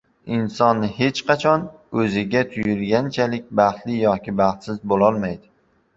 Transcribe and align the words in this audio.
Inson 0.35 0.79
hech 0.99 1.21
qachon 1.27 1.67
o‘ziga 2.03 2.43
tuyulganchalik 2.55 3.47
baxtli 3.61 3.99
yoki 4.07 4.35
baxtsiz 4.45 4.85
bo‘lolmaydi. 4.95 5.53